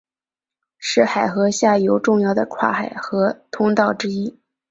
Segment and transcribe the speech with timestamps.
[0.79, 4.35] 是海河下游重要的跨海河通道之一。